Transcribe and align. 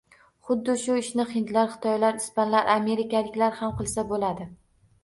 Xuddi 0.47 0.73
shu 0.83 0.95
ishni 1.01 1.25
hindlar, 1.33 1.69
xitoylar, 1.75 2.17
ispanlar, 2.25 2.73
amerikaliklar 2.79 3.59
ham 3.63 3.79
qilsa 3.83 4.09
bo‘ladi. 4.15 4.55